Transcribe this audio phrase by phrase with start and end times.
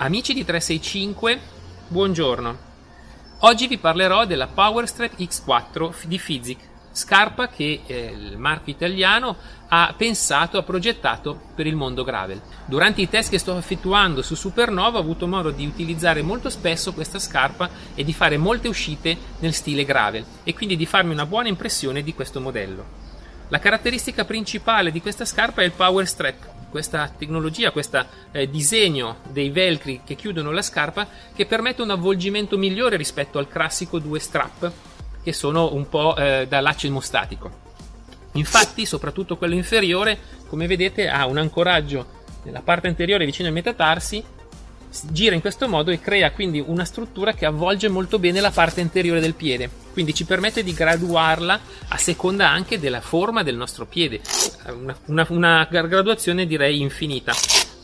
[0.00, 1.40] Amici di 365,
[1.88, 2.58] buongiorno.
[3.40, 6.60] Oggi vi parlerò della Powerstrap X4 di Fizik,
[6.92, 12.40] scarpa che eh, il marchio italiano ha pensato, ha progettato per il mondo gravel.
[12.66, 16.92] Durante i test che sto effettuando su Supernova ho avuto modo di utilizzare molto spesso
[16.92, 21.26] questa scarpa e di fare molte uscite nel stile gravel e quindi di farmi una
[21.26, 22.84] buona impressione di questo modello.
[23.48, 29.18] La caratteristica principale di questa scarpa è il Power Strap, questa tecnologia, questo eh, disegno
[29.30, 34.18] dei velcri che chiudono la scarpa che permette un avvolgimento migliore rispetto al classico due
[34.18, 34.70] strap
[35.22, 37.66] che sono un po' eh, da laccio emostatico.
[38.32, 44.24] Infatti, soprattutto quello inferiore, come vedete, ha un ancoraggio nella parte anteriore vicino ai metatarsi
[45.10, 48.80] gira in questo modo e crea quindi una struttura che avvolge molto bene la parte
[48.80, 53.86] anteriore del piede, quindi ci permette di graduarla a seconda anche della forma del nostro
[53.86, 54.20] piede,
[54.72, 57.34] una, una, una graduazione direi infinita.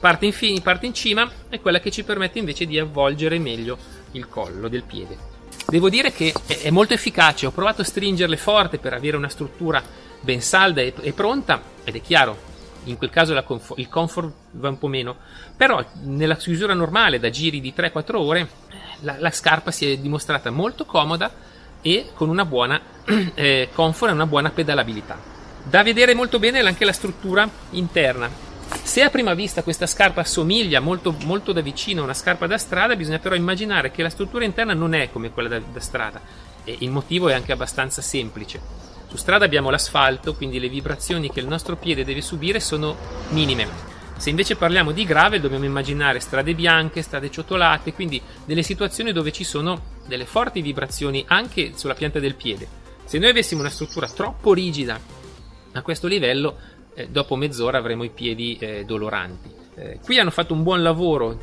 [0.01, 3.79] Parte in, fi- parte in cima è quella che ci permette invece di avvolgere meglio
[4.13, 5.33] il collo del piede.
[5.67, 9.83] Devo dire che è molto efficace, ho provato a stringerle forte per avere una struttura
[10.21, 12.53] ben salda e, e pronta ed è chiaro,
[12.85, 15.17] in quel caso comfort, il comfort va un po' meno,
[15.57, 18.49] però nella chiusura normale da giri di 3-4 ore
[19.01, 21.33] la, la, scarpa si è dimostrata molto comoda
[21.81, 22.81] e con una buona
[23.35, 25.19] eh, comfort e una buona pedalabilità.
[25.63, 28.29] Da vedere molto bene anche la struttura interna.
[28.83, 32.59] Se a prima vista questa scarpa assomiglia molto, molto da vicino a una scarpa da
[32.59, 36.21] strada, bisogna però immaginare che la struttura interna non è come quella da, da strada
[36.65, 41.39] e il motivo è anche abbastanza semplice su strada abbiamo l'asfalto, quindi le vibrazioni che
[41.39, 42.97] il nostro piede deve subire sono
[43.29, 43.69] minime.
[44.17, 49.31] Se invece parliamo di gravel dobbiamo immaginare strade bianche, strade ciotolate, quindi delle situazioni dove
[49.31, 52.67] ci sono delle forti vibrazioni anche sulla pianta del piede.
[53.05, 54.99] Se noi avessimo una struttura troppo rigida
[55.75, 56.57] a questo livello,
[56.95, 59.49] eh, dopo mezz'ora avremo i piedi eh, doloranti.
[59.77, 61.39] Eh, qui hanno fatto un buon lavoro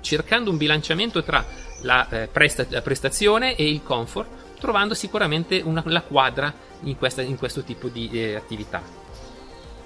[0.00, 1.46] cercando un bilanciamento tra
[1.82, 6.52] la, eh, presta- la prestazione e il comfort trovando sicuramente una, la quadra
[6.82, 8.82] in, questa, in, questo tipo di eh, attività.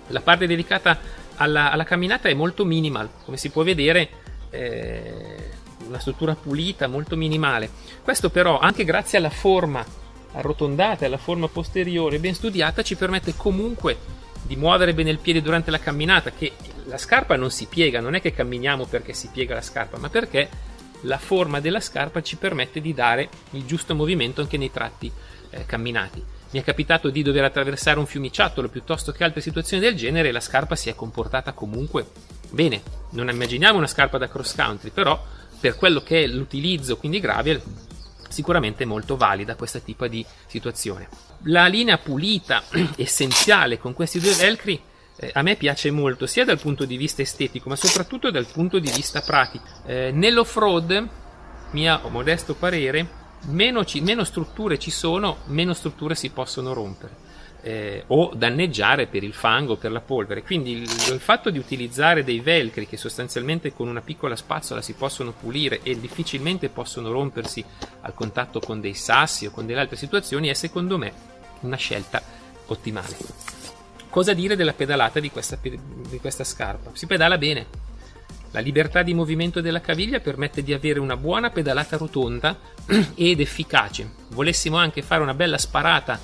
[0.09, 0.99] La parte dedicata
[1.37, 4.09] alla, alla, camminata è molto minimal, come si può vedere,
[4.51, 5.51] eh,
[5.87, 7.71] una struttura pulita, molto minimale.
[8.03, 9.85] Questo però, anche grazie alla forma
[10.33, 13.97] arrotondata e alla forma posteriore ben studiata, ci permette comunque
[14.43, 16.53] di muovere bene il piede durante la camminata, che
[16.87, 20.09] la scarpa non si piega, non è che camminiamo perché si piega la scarpa, ma
[20.09, 20.49] perché
[21.03, 25.11] la forma della scarpa ci permette di dare il giusto movimento anche nei tratti
[25.51, 26.23] eh, camminati.
[26.51, 30.33] Mi è capitato di dover attraversare un fiumiciattolo piuttosto che altre situazioni del genere e
[30.33, 32.07] la scarpa si è comportata comunque
[32.51, 32.83] bene.
[33.11, 35.23] Non immaginiamo una scarpa da cross country, però
[35.61, 37.61] per quello che è l'utilizzo, quindi gravel,
[38.29, 41.09] sicuramente molto valida questa tipo di situazione.
[41.45, 42.63] La linea pulita,
[42.97, 44.81] essenziale con questi due velcri,
[45.21, 48.79] eh, a me piace molto sia dal punto di vista estetico ma soprattutto dal punto
[48.79, 49.67] di vista pratico.
[49.85, 51.09] Eh, nell'off-road,
[51.73, 53.07] mio modesto parere,
[53.47, 57.27] meno, ci, meno, strutture ci sono, meno strutture si possono rompere.
[57.61, 60.45] Eh, o danneggiare per il fango, per la polvere.
[60.45, 64.93] Quindi il, il, fatto di utilizzare dei velcri che sostanzialmente con una piccola spazzola si
[64.93, 67.65] possono pulire e difficilmente possono rompersi
[68.03, 71.13] al contatto con dei sassi o con delle altre situazioni è secondo me
[71.63, 72.23] una scelta
[72.67, 73.58] ottimale.
[74.11, 76.91] Cosa dire della pedalata di questa, di questa scarpa?
[76.95, 77.67] Si pedala bene.
[78.53, 82.59] La libertà di movimento della caviglia permette di avere una buona pedalata rotonda
[83.15, 84.11] ed efficace.
[84.31, 86.19] Volessimo anche fare una bella sparata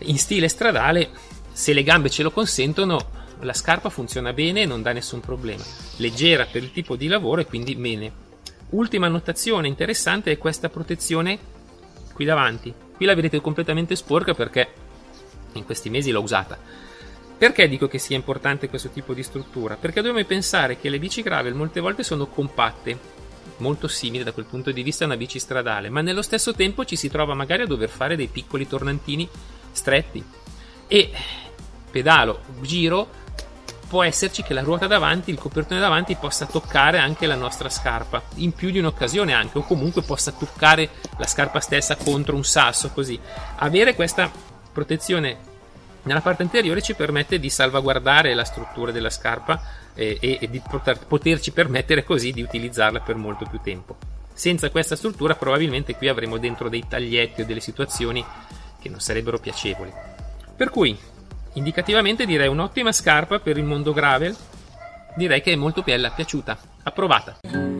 [0.00, 1.08] in stile stradale,
[1.52, 5.64] se le gambe ce lo consentono, la scarpa funziona bene e non dà nessun problema.
[5.96, 8.12] Leggera per il tipo di lavoro e quindi bene.
[8.70, 11.38] Ultima annotazione interessante è questa protezione
[12.12, 12.72] qui davanti.
[12.94, 14.68] Qui la vedete completamente sporca perché
[15.54, 16.58] in questi mesi l'ho usata
[17.40, 19.76] perché dico che sia importante questo tipo di struttura?
[19.76, 22.98] Perché dobbiamo pensare che le bici gravel molte volte sono compatte,
[23.56, 26.84] molto simili da quel punto di vista a una bici stradale, ma nello stesso tempo
[26.84, 29.26] ci si trova magari a dover fare dei piccoli tornantini
[29.72, 30.22] stretti.
[30.86, 31.12] E
[31.90, 33.08] pedalo, giro,
[33.88, 38.22] può esserci che la ruota davanti, il copertone davanti possa toccare anche la nostra scarpa,
[38.34, 42.90] in più di un'occasione anche, o comunque possa toccare la scarpa stessa contro un sasso,
[42.90, 43.18] così.
[43.56, 44.30] Avere questa
[44.74, 45.48] protezione
[46.02, 49.60] nella parte anteriore ci permette di salvaguardare la struttura della scarpa
[49.94, 53.96] e, e, e di poter, poterci permettere così di utilizzarla per molto più tempo.
[54.32, 58.24] Senza questa struttura probabilmente qui avremo dentro dei taglietti o delle situazioni
[58.80, 59.92] che non sarebbero piacevoli.
[60.56, 60.98] Per cui,
[61.54, 64.34] indicativamente direi un'ottima scarpa per il mondo gravel,
[65.16, 67.79] direi che è molto bella, piaciuta, approvata.